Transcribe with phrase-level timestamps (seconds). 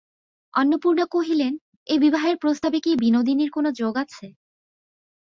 [0.53, 1.53] অন্নপূর্ণা কহিলেন,
[1.87, 4.25] এ বিবাহের প্রস্তাবে কি বিনোদিনীর কোনো যোগ আছে।